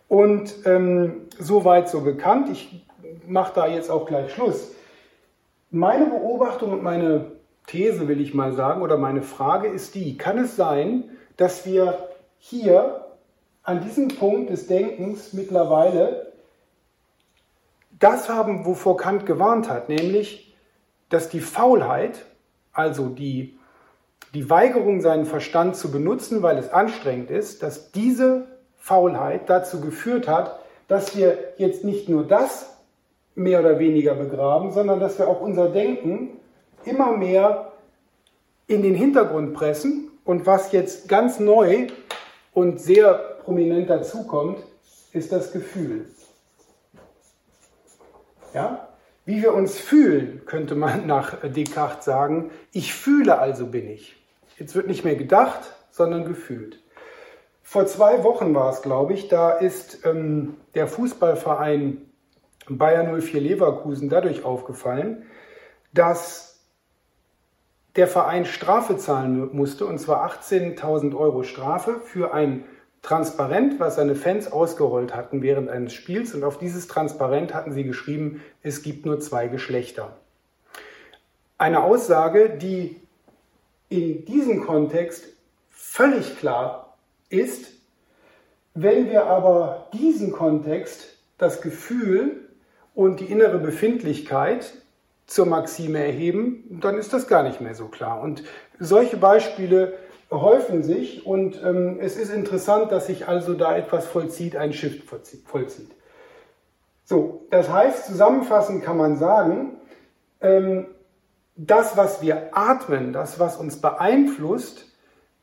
Und 0.07 0.53
ähm, 0.65 1.27
soweit 1.37 1.89
so 1.89 2.01
bekannt. 2.01 2.49
Ich 2.49 2.85
mache 3.27 3.51
da 3.55 3.67
jetzt 3.67 3.89
auch 3.89 4.05
gleich 4.05 4.31
Schluss. 4.33 4.71
Meine 5.69 6.05
Beobachtung 6.05 6.71
und 6.71 6.81
meine 6.81 7.31
These, 7.65 8.07
will 8.07 8.21
ich 8.21 8.33
mal 8.33 8.53
sagen, 8.53 8.81
oder 8.81 8.97
meine 8.97 9.21
Frage 9.21 9.67
ist 9.67 9.95
die, 9.95 10.17
kann 10.17 10.37
es 10.37 10.55
sein, 10.55 11.09
dass 11.35 11.65
wir 11.65 12.07
hier 12.39 13.06
an 13.67 13.81
diesem 13.81 14.07
Punkt 14.07 14.49
des 14.49 14.67
Denkens 14.67 15.33
mittlerweile 15.33 16.31
das 17.99 18.29
haben, 18.29 18.65
wovor 18.65 18.95
Kant 18.95 19.25
gewarnt 19.25 19.69
hat, 19.69 19.89
nämlich, 19.89 20.55
dass 21.09 21.29
die 21.29 21.41
Faulheit, 21.41 22.25
also 22.71 23.09
die 23.09 23.57
die 24.33 24.49
Weigerung, 24.49 25.01
seinen 25.01 25.25
Verstand 25.25 25.75
zu 25.75 25.89
benutzen, 25.89 26.43
weil 26.43 26.57
es 26.57 26.71
anstrengend 26.71 27.31
ist, 27.31 27.63
dass 27.63 27.91
diese 27.91 28.45
Faulheit 28.77 29.49
dazu 29.49 29.81
geführt 29.81 30.27
hat, 30.27 30.59
dass 30.87 31.17
wir 31.17 31.37
jetzt 31.57 31.83
nicht 31.83 32.09
nur 32.09 32.25
das 32.25 32.77
mehr 33.35 33.61
oder 33.61 33.79
weniger 33.79 34.15
begraben, 34.15 34.71
sondern 34.71 34.99
dass 34.99 35.17
wir 35.17 35.27
auch 35.27 35.41
unser 35.41 35.69
Denken 35.69 36.39
immer 36.83 37.15
mehr 37.15 37.71
in 38.67 38.81
den 38.81 38.95
Hintergrund 38.95 39.53
pressen. 39.53 40.11
Und 40.23 40.45
was 40.45 40.71
jetzt 40.71 41.07
ganz 41.07 41.39
neu 41.39 41.87
und 42.53 42.81
sehr 42.81 43.36
prominent 43.47 43.89
dazukommt, 43.89 44.61
ist 45.13 45.31
das 45.31 45.53
Gefühl. 45.53 46.05
Ja? 48.53 48.89
Wie 49.23 49.41
wir 49.41 49.53
uns 49.53 49.79
fühlen, 49.79 50.41
könnte 50.45 50.75
man 50.75 51.07
nach 51.07 51.37
Descartes 51.41 52.03
sagen. 52.03 52.51
Ich 52.73 52.93
fühle 52.93 53.39
also 53.39 53.67
bin 53.67 53.89
ich. 53.89 54.21
Jetzt 54.57 54.75
wird 54.75 54.87
nicht 54.87 55.05
mehr 55.05 55.15
gedacht, 55.15 55.61
sondern 55.91 56.25
gefühlt. 56.25 56.83
Vor 57.63 57.85
zwei 57.85 58.21
Wochen 58.25 58.53
war 58.53 58.69
es, 58.69 58.81
glaube 58.81 59.13
ich, 59.13 59.29
da 59.29 59.51
ist 59.51 60.05
ähm, 60.05 60.57
der 60.75 60.87
Fußballverein 60.87 62.01
Bayer 62.67 63.17
04 63.17 63.39
Leverkusen 63.39 64.09
dadurch 64.09 64.43
aufgefallen, 64.43 65.23
dass 65.93 66.65
der 67.95 68.07
Verein 68.07 68.43
Strafe 68.43 68.97
zahlen 68.97 69.55
musste, 69.55 69.85
und 69.85 69.99
zwar 69.99 70.29
18.000 70.29 71.15
Euro 71.15 71.43
Strafe 71.43 72.01
für 72.01 72.33
ein 72.33 72.65
Transparent, 73.07 73.79
was 73.79 73.95
seine 73.95 74.15
Fans 74.15 74.51
ausgerollt 74.51 75.15
hatten 75.15 75.41
während 75.41 75.69
eines 75.69 75.93
Spiels. 75.93 76.33
Und 76.33 76.43
auf 76.43 76.57
dieses 76.57 76.87
Transparent 76.87 77.53
hatten 77.53 77.71
sie 77.71 77.85
geschrieben, 77.85 78.43
es 78.63 78.81
gibt 78.81 79.05
nur 79.05 79.21
zwei 79.21 79.47
Geschlechter. 79.47 80.17
Eine 81.57 81.83
Aussage, 81.83 82.49
die 82.49 82.99
in 83.87 84.25
diesem 84.25 84.65
Kontext 84.65 85.23
völlig 85.69 86.37
klar 86.37 86.97
ist. 87.29 87.71
Wenn 88.73 89.09
wir 89.09 89.27
aber 89.27 89.87
diesen 89.93 90.33
Kontext, 90.33 91.17
das 91.37 91.61
Gefühl 91.61 92.49
und 92.93 93.21
die 93.21 93.31
innere 93.31 93.57
Befindlichkeit 93.57 94.73
zur 95.27 95.45
Maxime 95.45 95.99
erheben, 95.99 96.79
dann 96.81 96.97
ist 96.97 97.13
das 97.13 97.29
gar 97.29 97.43
nicht 97.43 97.61
mehr 97.61 97.73
so 97.73 97.87
klar. 97.87 98.19
Und 98.19 98.43
solche 98.79 99.15
Beispiele 99.15 99.97
häufen 100.31 100.83
sich 100.83 101.25
und 101.25 101.61
ähm, 101.63 101.99
es 102.01 102.17
ist 102.17 102.31
interessant, 102.31 102.91
dass 102.91 103.07
sich 103.07 103.27
also 103.27 103.53
da 103.53 103.75
etwas 103.75 104.05
vollzieht, 104.05 104.55
ein 104.55 104.73
Shift 104.73 105.03
vollzieht. 105.03 105.91
So, 107.05 107.45
das 107.49 107.69
heißt, 107.69 108.05
zusammenfassend 108.07 108.83
kann 108.83 108.97
man 108.97 109.15
sagen, 109.15 109.77
ähm, 110.41 110.87
das, 111.55 111.95
was 111.95 112.21
wir 112.21 112.49
atmen, 112.51 113.13
das, 113.13 113.39
was 113.39 113.57
uns 113.57 113.81
beeinflusst, 113.81 114.85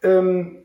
ähm, 0.03 0.59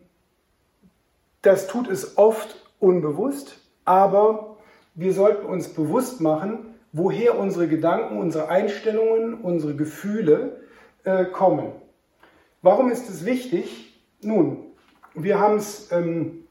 das 1.41 1.67
tut 1.67 1.89
es 1.89 2.17
oft 2.17 2.57
unbewusst, 2.79 3.59
aber 3.85 4.57
wir 4.93 5.13
sollten 5.13 5.45
uns 5.45 5.69
bewusst 5.69 6.19
machen, 6.19 6.75
woher 6.91 7.39
unsere 7.39 7.67
Gedanken, 7.67 8.17
unsere 8.17 8.49
Einstellungen, 8.49 9.35
unsere 9.35 9.75
Gefühle 9.75 10.57
äh, 11.05 11.25
kommen. 11.25 11.71
Warum 12.61 12.91
ist 12.91 13.09
es 13.09 13.25
wichtig? 13.25 13.88
Nun, 14.21 14.73
wir 15.13 15.39
haben 15.39 15.57
es 15.57 15.91
ähm, 15.91 16.47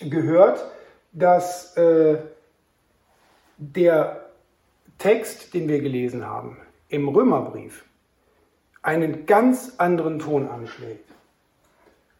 gehört, 0.00 0.64
dass 1.12 1.76
äh, 1.76 2.18
der 3.56 4.26
Text, 4.98 5.54
den 5.54 5.68
wir 5.68 5.80
gelesen 5.80 6.26
haben 6.26 6.58
im 6.88 7.08
Römerbrief, 7.08 7.84
einen 8.82 9.26
ganz 9.26 9.74
anderen 9.78 10.18
Ton 10.18 10.48
anschlägt. 10.48 11.08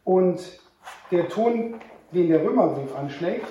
Und 0.04 0.60
der 1.10 1.28
Ton, 1.28 1.80
den 2.12 2.28
der 2.28 2.44
Römerbrief 2.44 2.94
anschlägt 2.94 3.46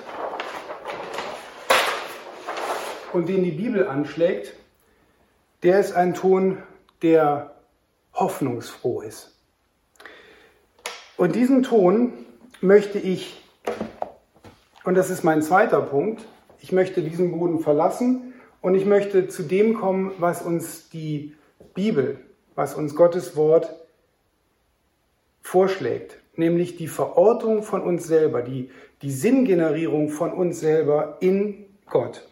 und 3.11 3.27
den 3.27 3.43
die 3.43 3.51
Bibel 3.51 3.87
anschlägt, 3.87 4.53
der 5.63 5.79
ist 5.79 5.93
ein 5.93 6.13
Ton, 6.13 6.63
der 7.01 7.55
hoffnungsfroh 8.13 9.01
ist. 9.01 9.36
Und 11.17 11.33
diesen 11.35 11.63
Ton 11.63 12.13
möchte 12.61 12.99
ich, 12.99 13.41
und 14.83 14.95
das 14.95 15.09
ist 15.09 15.23
mein 15.23 15.41
zweiter 15.41 15.81
Punkt, 15.81 16.23
ich 16.61 16.71
möchte 16.71 17.01
diesen 17.01 17.37
Boden 17.37 17.59
verlassen 17.59 18.33
und 18.61 18.75
ich 18.75 18.85
möchte 18.85 19.27
zu 19.27 19.41
dem 19.41 19.73
kommen, 19.73 20.11
was 20.19 20.43
uns 20.43 20.89
die 20.89 21.35
Bibel, 21.73 22.19
was 22.53 22.75
uns 22.75 22.95
Gottes 22.95 23.35
Wort 23.35 23.73
vorschlägt, 25.41 26.19
nämlich 26.35 26.77
die 26.77 26.87
Verortung 26.87 27.63
von 27.63 27.81
uns 27.81 28.05
selber, 28.05 28.43
die, 28.43 28.69
die 29.01 29.11
Sinngenerierung 29.11 30.09
von 30.09 30.31
uns 30.31 30.59
selber 30.59 31.17
in 31.19 31.65
Gott. 31.87 32.27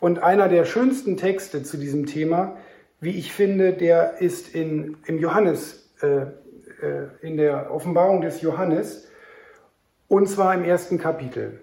Und 0.00 0.22
einer 0.22 0.48
der 0.48 0.66
schönsten 0.66 1.16
Texte 1.16 1.62
zu 1.62 1.78
diesem 1.78 2.04
Thema, 2.04 2.56
wie 3.00 3.10
ich 3.10 3.32
finde, 3.32 3.72
der 3.72 4.20
ist 4.20 4.54
in, 4.54 4.98
im 5.06 5.18
Johannes, 5.18 5.90
äh, 6.02 6.26
in 7.22 7.36
der 7.36 7.72
Offenbarung 7.72 8.20
des 8.20 8.40
Johannes, 8.40 9.08
und 10.08 10.28
zwar 10.28 10.54
im 10.54 10.64
ersten 10.64 10.98
Kapitel. 10.98 11.60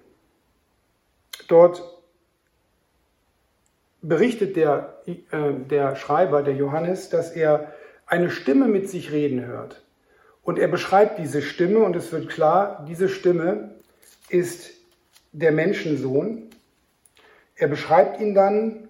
Dort 1.47 1.83
berichtet 4.01 4.55
der, 4.55 5.01
äh, 5.05 5.53
der 5.69 5.95
Schreiber, 5.95 6.43
der 6.43 6.55
Johannes, 6.55 7.09
dass 7.09 7.31
er 7.31 7.73
eine 8.05 8.29
Stimme 8.29 8.67
mit 8.67 8.89
sich 8.89 9.11
reden 9.11 9.45
hört. 9.45 9.83
Und 10.43 10.59
er 10.59 10.67
beschreibt 10.67 11.17
diese 11.17 11.41
Stimme 11.41 11.79
und 11.79 11.95
es 11.95 12.11
wird 12.11 12.29
klar, 12.29 12.85
diese 12.87 13.09
Stimme 13.09 13.71
ist 14.29 14.71
der 15.31 15.51
Menschensohn. 15.51 16.49
Er 17.55 17.67
beschreibt 17.67 18.21
ihn 18.21 18.35
dann, 18.35 18.89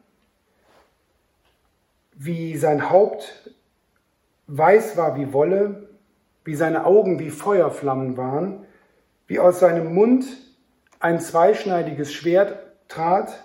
wie 2.14 2.58
sein 2.58 2.90
Haupt 2.90 3.52
weiß 4.48 4.96
war 4.98 5.18
wie 5.18 5.34
Wolle, 5.34 5.85
wie 6.46 6.56
seine 6.56 6.86
Augen 6.86 7.20
wie 7.20 7.32
Feuerflammen 7.32 8.16
waren, 8.16 8.66
wie 9.28 9.40
aus 9.40 9.60
seinem 9.60 9.94
Mund 9.94 10.26
ein 11.00 11.20
zweischneidiges 11.20 12.14
Schwert 12.14 12.58
trat 12.88 13.44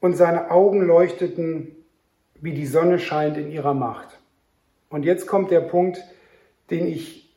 und 0.00 0.16
seine 0.16 0.50
Augen 0.50 0.80
leuchteten, 0.80 1.76
wie 2.40 2.52
die 2.52 2.66
Sonne 2.66 2.98
scheint 2.98 3.36
in 3.36 3.50
ihrer 3.50 3.74
Macht. 3.74 4.20
Und 4.88 5.04
jetzt 5.04 5.26
kommt 5.26 5.50
der 5.50 5.60
Punkt, 5.60 6.02
den 6.70 6.86
ich 6.86 7.34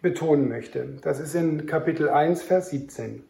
betonen 0.00 0.48
möchte. 0.48 0.96
Das 1.02 1.20
ist 1.20 1.34
in 1.34 1.66
Kapitel 1.66 2.08
1, 2.08 2.42
Vers 2.42 2.70
17. 2.70 3.22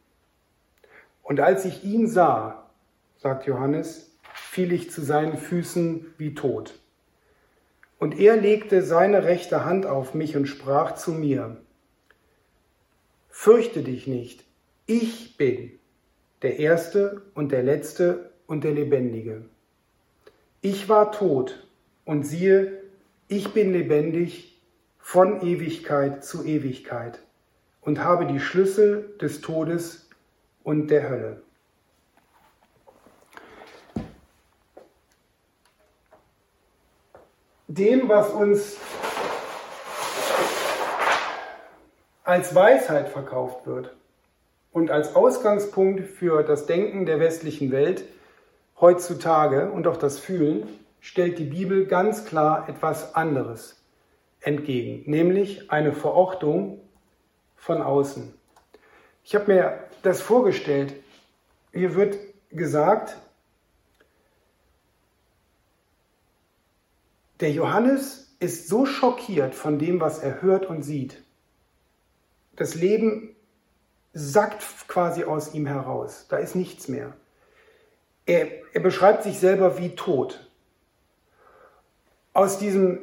Und 1.23 1.41
als 1.41 1.65
ich 1.65 1.85
ihn 1.85 2.07
sah, 2.07 2.71
sagt 3.19 3.47
Johannes, 3.47 4.11
fiel 4.35 4.73
ich 4.73 4.91
zu 4.91 5.03
seinen 5.03 5.37
Füßen 5.37 6.07
wie 6.17 6.35
tot. 6.35 6.80
Und 8.01 8.19
er 8.19 8.39
legte 8.39 8.83
seine 8.83 9.25
rechte 9.25 9.67
Hand 9.67 9.85
auf 9.85 10.15
mich 10.15 10.35
und 10.35 10.47
sprach 10.47 10.95
zu 10.95 11.13
mir, 11.13 11.59
Fürchte 13.29 13.83
dich 13.83 14.07
nicht, 14.07 14.45
ich 14.87 15.37
bin 15.37 15.79
der 16.41 16.59
Erste 16.59 17.23
und 17.35 17.53
der 17.53 17.63
Letzte 17.63 18.33
und 18.47 18.65
der 18.65 18.73
Lebendige. 18.73 19.45
Ich 20.63 20.89
war 20.89 21.13
tot 21.13 21.69
und 22.07 22.25
siehe, 22.25 22.83
ich 23.29 23.53
bin 23.53 23.73
lebendig 23.73 24.59
von 24.99 25.47
Ewigkeit 25.47 26.25
zu 26.25 26.45
Ewigkeit 26.45 27.21
und 27.83 28.03
habe 28.03 28.25
die 28.25 28.41
Schlüssel 28.41 29.15
des 29.21 29.43
Todes 29.43 30.09
und 30.63 30.91
der 30.91 31.09
Hölle. 31.09 31.43
Dem, 37.73 38.09
was 38.09 38.31
uns 38.31 38.79
als 42.25 42.53
Weisheit 42.53 43.11
verkauft 43.11 43.65
wird 43.65 43.95
und 44.73 44.91
als 44.91 45.15
Ausgangspunkt 45.15 46.01
für 46.01 46.43
das 46.43 46.67
Denken 46.67 47.07
der 47.07 47.21
westlichen 47.21 47.71
Welt 47.71 48.03
heutzutage 48.81 49.71
und 49.71 49.87
auch 49.87 49.99
das 49.99 50.19
Fühlen, 50.19 50.67
stellt 50.99 51.39
die 51.39 51.45
Bibel 51.45 51.87
ganz 51.87 52.25
klar 52.25 52.69
etwas 52.69 53.15
anderes 53.15 53.81
entgegen, 54.41 55.09
nämlich 55.09 55.71
eine 55.71 55.93
Verortung 55.93 56.81
von 57.55 57.83
außen. 57.83 58.35
Ich 59.23 59.37
habe 59.37 59.53
mir 59.53 59.79
das 60.03 60.21
vorgestellt. 60.21 60.93
Hier 61.73 61.95
wird 61.95 62.19
gesagt, 62.51 63.17
der 67.41 67.51
Johannes 67.51 68.35
ist 68.39 68.69
so 68.69 68.87
schockiert 68.87 69.55
von 69.55 69.79
dem, 69.79 70.01
was 70.01 70.19
er 70.19 70.43
hört 70.43 70.67
und 70.67 70.83
sieht. 70.83 71.23
Das 72.57 72.75
Leben 72.75 73.35
sackt 74.13 74.63
quasi 74.89 75.25
aus 75.25 75.55
ihm 75.55 75.67
heraus. 75.67 76.27
Da 76.29 76.39
ist 76.39 76.57
nichts 76.57 76.89
mehr. 76.89 77.15
Er, 78.27 78.49
er 78.73 78.81
beschreibt 78.81 79.23
sich 79.23 79.39
selber 79.39 79.79
wie 79.79 79.95
tot. 79.95 80.51
Aus 82.33 82.59
diesem 82.59 82.99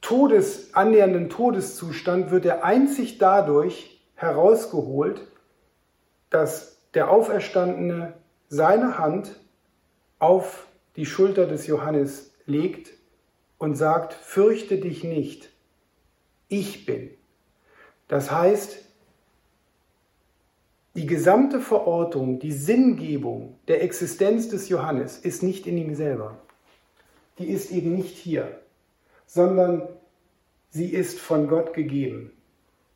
Todes, 0.00 0.74
annähernden 0.74 1.28
Todeszustand 1.30 2.30
wird 2.30 2.46
er 2.46 2.64
einzig 2.64 3.18
dadurch 3.18 4.00
herausgeholt, 4.14 5.26
dass 6.30 6.76
der 6.94 7.10
Auferstandene 7.10 8.14
seine 8.48 8.98
Hand 8.98 9.40
auf 10.18 10.66
die 10.96 11.06
Schulter 11.06 11.46
des 11.46 11.66
Johannes 11.66 12.32
legt 12.46 12.95
und 13.58 13.74
sagt, 13.74 14.12
fürchte 14.12 14.78
dich 14.78 15.04
nicht, 15.04 15.50
ich 16.48 16.86
bin. 16.86 17.10
Das 18.08 18.30
heißt, 18.30 18.78
die 20.94 21.06
gesamte 21.06 21.60
Verortung, 21.60 22.38
die 22.38 22.52
Sinngebung 22.52 23.58
der 23.68 23.82
Existenz 23.82 24.48
des 24.48 24.70
Johannes 24.70 25.18
ist 25.18 25.42
nicht 25.42 25.66
in 25.66 25.76
ihm 25.76 25.94
selber. 25.94 26.38
Die 27.38 27.48
ist 27.48 27.70
eben 27.70 27.94
nicht 27.94 28.16
hier, 28.16 28.60
sondern 29.26 29.86
sie 30.70 30.88
ist 30.88 31.20
von 31.20 31.48
Gott 31.48 31.74
gegeben, 31.74 32.32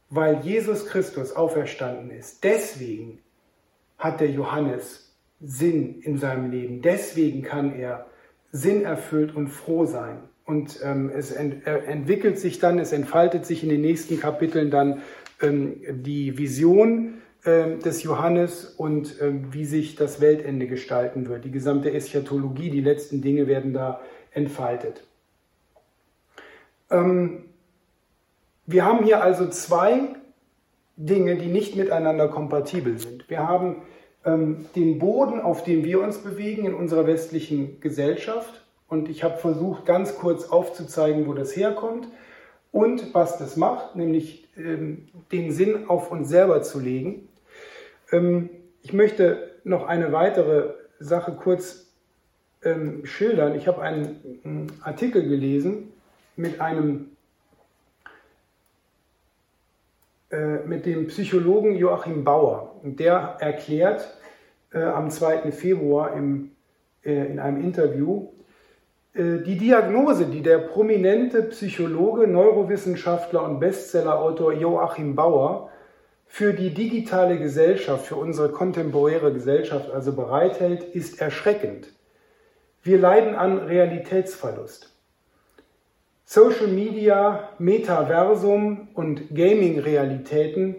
weil 0.09 0.41
Jesus 0.41 0.87
Christus 0.87 1.33
auferstanden 1.37 2.11
ist. 2.11 2.43
Deswegen 2.43 3.19
hat 3.99 4.21
der 4.21 4.31
Johannes 4.31 5.15
Sinn 5.41 6.01
in 6.01 6.17
seinem 6.17 6.51
Leben. 6.51 6.81
Deswegen 6.81 7.43
kann 7.43 7.75
er 7.79 8.07
sinnerfüllt 8.51 9.35
und 9.37 9.49
froh 9.49 9.85
sein. 9.85 10.23
Und 10.51 10.81
ähm, 10.83 11.13
es 11.17 11.31
ent 11.31 11.65
entwickelt 11.65 12.37
sich 12.37 12.59
dann, 12.59 12.81
es 12.81 12.93
entfaltet 12.93 13.47
sich 13.47 13.63
in 13.63 13.69
den 13.69 13.83
nächsten 13.83 14.19
Kapiteln 14.19 14.73
dann 14.73 15.03
ähm, 15.41 15.77
die 15.89 16.39
Vision 16.39 17.19
äh, 17.45 17.77
des 17.77 18.03
Johannes 18.03 18.65
und 18.65 19.21
äh, 19.21 19.31
wie 19.53 19.65
sich 19.65 19.95
das 19.95 20.21
Weltende 20.21 20.67
gestalten 20.67 21.29
wird. 21.29 21.45
Die 21.45 21.53
gesamte 21.53 21.93
Eschatologie, 21.93 22.69
die 22.69 22.81
letzten 22.81 23.23
Dinge 23.23 23.47
werden 23.47 23.73
da 23.73 24.01
entfaltet. 24.33 25.05
Ähm, 26.91 27.45
wir 28.67 28.85
haben 28.85 29.05
hier 29.05 29.23
also 29.23 29.47
zwei 29.51 30.01
Dinge, 30.97 31.37
die 31.37 31.47
nicht 31.47 31.77
miteinander 31.77 32.27
kompatibel 32.27 32.99
sind. 32.99 33.31
Wir 33.31 33.47
haben 33.47 33.83
ähm, 34.25 34.67
den 34.75 34.99
Boden, 34.99 35.41
auf 35.41 35.63
dem 35.63 35.85
wir 35.85 36.01
uns 36.01 36.19
bewegen 36.19 36.67
in 36.67 36.75
unserer 36.75 37.07
westlichen 37.07 37.81
Gesellschaft. 37.81 38.60
Und 38.91 39.09
ich 39.09 39.25
habe 39.25 39.39
versucht, 39.39 39.87
ganz 39.87 40.17
kurz 40.17 40.45
aufzuzeigen, 40.45 41.27
wo 41.27 41.33
das 41.33 41.57
herkommt 41.57 42.09
und 42.73 43.15
was 43.15 43.39
das 43.39 43.57
macht, 43.57 43.97
nämlich 43.97 44.49
ähm, 44.57 45.09
den 45.33 45.53
Sinn 45.53 45.89
auf 45.89 46.11
uns 46.11 46.29
selber 46.29 46.63
zu 46.63 46.81
legen. 46.81 47.29
Ähm, 48.13 48.51
ich 48.83 48.93
möchte 48.93 49.53
noch 49.65 49.87
eine 49.87 50.13
weitere 50.13 50.75
Sache 50.99 51.33
kurz 51.33 51.87
ähm, 52.63 53.07
schildern. 53.07 53.55
Ich 53.55 53.69
habe 53.69 53.81
einen, 53.81 54.41
einen 54.45 54.73
Artikel 54.83 55.27
gelesen 55.27 55.93
mit 56.37 56.61
einem 56.61 57.11
äh, 60.31 60.65
mit 60.65 60.87
dem 60.87 61.09
Psychologen 61.09 61.75
Joachim 61.77 62.25
Bauer. 62.25 62.77
Der 62.83 63.37
erklärt 63.41 64.17
äh, 64.73 64.83
am 64.83 65.11
2. 65.11 65.51
Februar 65.53 66.15
im, 66.15 66.53
äh, 67.05 67.27
in 67.27 67.39
einem 67.39 67.61
Interview, 67.63 68.29
die 69.15 69.59
Diagnose, 69.59 70.27
die 70.27 70.43
der 70.43 70.59
prominente 70.59 71.43
Psychologe, 71.43 72.29
Neurowissenschaftler 72.29 73.43
und 73.43 73.59
Bestsellerautor 73.59 74.53
Joachim 74.53 75.17
Bauer 75.17 75.71
für 76.27 76.53
die 76.53 76.73
digitale 76.73 77.39
Gesellschaft, 77.39 78.07
für 78.07 78.15
unsere 78.15 78.51
kontemporäre 78.51 79.33
Gesellschaft 79.33 79.91
also 79.91 80.13
bereithält, 80.13 80.85
ist 80.85 81.21
erschreckend. 81.21 81.89
Wir 82.85 82.99
leiden 82.99 83.35
an 83.35 83.59
Realitätsverlust. 83.59 84.95
Social 86.25 86.69
Media, 86.69 87.49
Metaversum 87.59 88.89
und 88.95 89.35
Gaming-Realitäten 89.35 90.77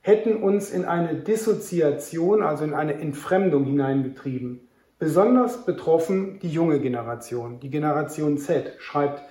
hätten 0.00 0.42
uns 0.42 0.70
in 0.70 0.86
eine 0.86 1.16
Dissoziation, 1.16 2.42
also 2.42 2.64
in 2.64 2.72
eine 2.72 2.94
Entfremdung 2.94 3.64
hineingetrieben. 3.64 4.66
Besonders 4.98 5.64
betroffen 5.64 6.38
die 6.40 6.50
junge 6.50 6.80
Generation, 6.80 7.60
die 7.60 7.70
Generation 7.70 8.38
Z, 8.38 8.74
schreibt 8.78 9.22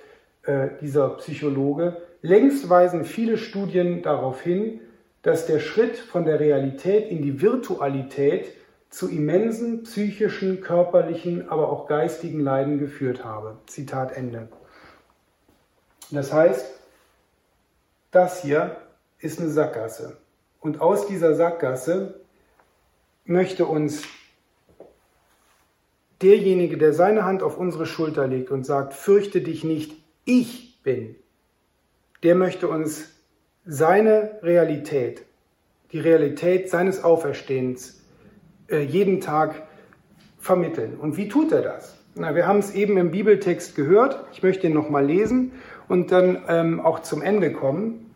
äh, 0.42 0.68
dieser 0.80 1.10
Psychologe. 1.16 1.96
Längst 2.22 2.68
weisen 2.68 3.04
viele 3.04 3.38
Studien 3.38 4.02
darauf 4.02 4.40
hin, 4.40 4.80
dass 5.22 5.46
der 5.46 5.58
Schritt 5.58 5.96
von 5.96 6.24
der 6.24 6.38
Realität 6.38 7.10
in 7.10 7.22
die 7.22 7.40
Virtualität 7.40 8.52
zu 8.90 9.08
immensen 9.08 9.82
psychischen, 9.82 10.60
körperlichen, 10.60 11.48
aber 11.48 11.70
auch 11.70 11.88
geistigen 11.88 12.40
Leiden 12.40 12.78
geführt 12.78 13.24
habe. 13.24 13.56
Zitat 13.66 14.12
Ende. 14.16 14.48
Das 16.10 16.32
heißt, 16.32 16.66
das 18.10 18.42
hier 18.42 18.76
ist 19.18 19.40
eine 19.40 19.50
Sackgasse. 19.50 20.16
Und 20.60 20.80
aus 20.80 21.06
dieser 21.06 21.34
Sackgasse 21.34 22.20
möchte 23.24 23.66
uns 23.66 24.04
derjenige, 26.22 26.78
der 26.78 26.92
seine 26.92 27.24
Hand 27.24 27.42
auf 27.42 27.58
unsere 27.58 27.86
Schulter 27.86 28.26
legt 28.26 28.50
und 28.50 28.64
sagt, 28.64 28.94
fürchte 28.94 29.40
dich 29.40 29.64
nicht, 29.64 29.92
ich 30.24 30.82
bin, 30.82 31.16
der 32.22 32.34
möchte 32.34 32.68
uns 32.68 33.10
seine 33.66 34.38
Realität, 34.42 35.24
die 35.92 35.98
Realität 35.98 36.70
seines 36.70 37.02
Auferstehens 37.04 38.02
äh, 38.68 38.80
jeden 38.80 39.20
Tag 39.20 39.66
vermitteln. 40.38 40.96
Und 40.96 41.16
wie 41.16 41.28
tut 41.28 41.52
er 41.52 41.62
das? 41.62 41.96
Na, 42.14 42.34
wir 42.34 42.46
haben 42.46 42.58
es 42.58 42.74
eben 42.74 42.96
im 42.96 43.10
Bibeltext 43.10 43.74
gehört. 43.74 44.24
Ich 44.32 44.42
möchte 44.42 44.66
ihn 44.66 44.74
nochmal 44.74 45.04
lesen 45.04 45.52
und 45.88 46.12
dann 46.12 46.42
ähm, 46.48 46.80
auch 46.80 47.00
zum 47.00 47.22
Ende 47.22 47.52
kommen. 47.52 48.14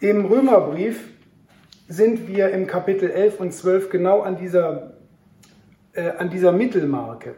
Im 0.00 0.26
Römerbrief 0.26 1.08
sind 1.88 2.28
wir 2.28 2.50
im 2.50 2.66
Kapitel 2.66 3.10
11 3.10 3.40
und 3.40 3.52
12 3.52 3.90
genau 3.90 4.20
an 4.20 4.36
dieser, 4.36 4.94
äh, 5.92 6.10
an 6.10 6.30
dieser 6.30 6.52
Mittelmarke. 6.52 7.34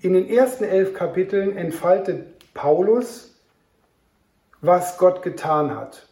In 0.00 0.12
den 0.12 0.28
ersten 0.28 0.64
elf 0.64 0.94
Kapiteln 0.94 1.56
entfaltet 1.56 2.52
Paulus, 2.52 3.34
was 4.60 4.98
Gott 4.98 5.22
getan 5.22 5.74
hat, 5.74 6.08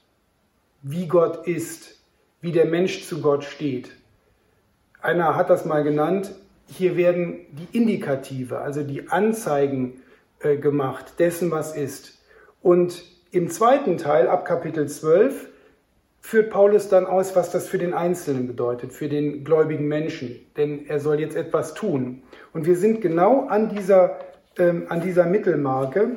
wie 0.83 1.07
Gott 1.07 1.47
ist, 1.47 2.01
wie 2.41 2.53
der 2.53 2.67
Mensch 2.67 3.07
zu 3.07 3.21
Gott 3.21 3.45
steht. 3.45 3.93
Einer 5.01 5.37
hat 5.37 5.51
das 5.51 5.65
mal 5.65 5.83
genannt, 5.83 6.33
hier 6.67 6.97
werden 6.97 7.47
die 7.53 7.77
Indikative, 7.77 8.59
also 8.59 8.83
die 8.83 9.09
Anzeigen 9.09 10.03
äh, 10.41 10.57
gemacht 10.57 11.15
dessen, 11.19 11.51
was 11.51 11.77
ist. 11.77 12.23
Und 12.63 13.05
im 13.31 13.51
zweiten 13.51 13.99
Teil, 13.99 14.29
ab 14.29 14.45
Kapitel 14.45 14.89
12, 14.89 15.49
führt 16.23 16.51
Paulus 16.51 16.89
dann 16.89 17.05
aus, 17.05 17.37
was 17.37 17.51
das 17.51 17.69
für 17.69 17.79
den 17.79 17.93
Einzelnen 17.93 18.47
bedeutet, 18.47 18.93
für 18.93 19.09
den 19.09 19.45
gläubigen 19.45 19.89
Menschen. 19.89 20.47
Denn 20.57 20.87
er 20.87 21.01
soll 21.01 21.21
jetzt 21.21 21.37
etwas 21.37 21.75
tun. 21.75 22.23
Und 22.55 22.65
wir 22.65 22.77
sind 22.77 23.01
genau 23.01 23.47
an 23.49 23.69
dieser, 23.69 24.21
ähm, 24.57 24.87
an 24.89 25.03
dieser 25.03 25.27
Mittelmarke. 25.27 26.17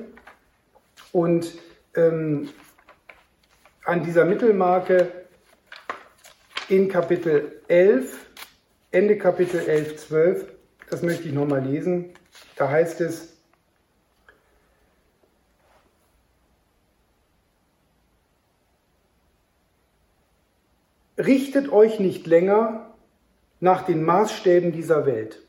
Und 1.12 1.58
ähm, 1.96 2.50
an 3.84 4.04
dieser 4.04 4.26
Mittelmarke 4.26 5.12
in 6.70 6.88
Kapitel 6.88 7.62
11, 7.68 8.26
Ende 8.92 9.18
Kapitel 9.18 9.60
11, 9.60 9.98
12, 10.08 10.46
das 10.90 11.02
möchte 11.02 11.28
ich 11.28 11.34
nochmal 11.34 11.64
lesen. 11.64 12.12
Da 12.56 12.70
heißt 12.70 13.02
es, 13.02 13.35
richtet 21.18 21.72
euch 21.72 22.00
nicht 22.00 22.28
länger 22.28 22.94
nach 23.60 23.84
den 23.84 24.04
Maßstäben 24.04 24.72
dieser 24.72 25.06
Welt. 25.06 25.42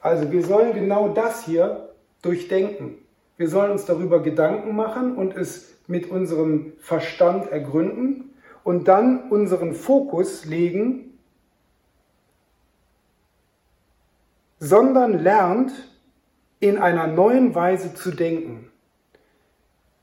Also 0.00 0.32
wir 0.32 0.44
sollen 0.44 0.72
genau 0.72 1.08
das 1.08 1.44
hier 1.44 1.90
durchdenken. 2.22 2.94
Wir 3.36 3.48
sollen 3.48 3.72
uns 3.72 3.84
darüber 3.84 4.22
Gedanken 4.22 4.74
machen 4.74 5.16
und 5.16 5.36
es 5.36 5.74
mit 5.86 6.10
unserem 6.10 6.72
Verstand 6.80 7.50
ergründen 7.50 8.34
und 8.64 8.88
dann 8.88 9.30
unseren 9.30 9.74
Fokus 9.74 10.44
legen, 10.44 11.18
sondern 14.58 15.22
lernt 15.22 15.72
in 16.60 16.78
einer 16.78 17.06
neuen 17.06 17.54
Weise 17.54 17.94
zu 17.94 18.10
denken, 18.10 18.70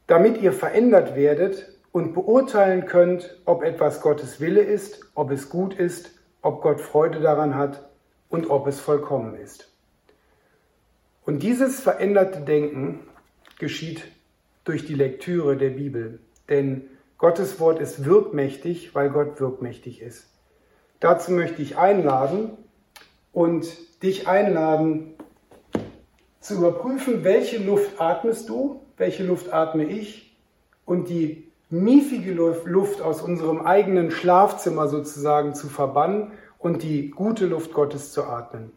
damit 0.08 0.41
ihr 0.41 0.54
verändert 0.54 1.15
werdet 1.15 1.75
und 1.95 2.13
beurteilen 2.13 2.88
könnt, 2.88 3.38
ob 3.45 3.63
etwas 3.63 4.01
Gottes 4.01 4.41
Wille 4.41 4.60
ist, 4.60 4.99
ob 5.15 5.31
es 5.31 5.47
gut 5.47 5.73
ist, 5.73 6.12
ob 6.41 6.62
Gott 6.62 6.81
Freude 6.81 7.21
daran 7.21 7.55
hat 7.55 7.88
und 8.27 8.49
ob 8.49 8.67
es 8.67 8.81
vollkommen 8.81 9.38
ist. 9.38 9.71
Und 11.25 11.41
dieses 11.41 11.79
veränderte 11.79 12.41
Denken 12.41 12.99
geschieht 13.60 14.03
durch 14.65 14.86
die 14.86 14.93
Lektüre 14.93 15.55
der 15.55 15.69
Bibel, 15.69 16.19
denn 16.49 16.81
Gottes 17.17 17.62
Wort 17.62 17.79
ist 17.79 18.03
wirkmächtig, 18.03 18.93
weil 18.93 19.10
Gott 19.10 19.39
wirkmächtig 19.39 20.01
ist. 20.01 20.27
Dazu 20.99 21.31
möchte 21.31 21.62
ich 21.62 21.77
einladen 21.77 22.58
und 23.31 23.67
dich 24.03 24.27
einladen 24.27 25.13
zu 26.41 26.55
überprüfen, 26.55 27.23
welche 27.23 27.58
Luft 27.58 28.01
atmest 28.01 28.49
du, 28.49 28.81
welche 28.97 29.23
Luft 29.23 29.53
atme 29.53 29.86
ich 29.86 30.36
und 30.84 31.08
die 31.08 31.44
miefige 31.84 32.34
Luft 32.34 33.02
aus 33.02 33.22
unserem 33.22 33.62
eigenen 33.62 34.12
Schlafzimmer 34.12 34.88
sozusagen 34.88 35.54
zu 35.56 35.68
verbannen 35.68 36.32
und 36.58 36.84
die 36.84 37.10
gute 37.12 37.46
Luft 37.46 37.74
Gottes 37.74 38.12
zu 38.12 38.24
atmen. 38.24 38.72